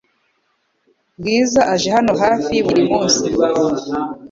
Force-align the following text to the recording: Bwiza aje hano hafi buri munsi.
Bwiza 1.19 1.61
aje 1.73 1.89
hano 1.95 2.11
hafi 2.23 2.53
buri 2.65 2.81
munsi. 2.89 3.25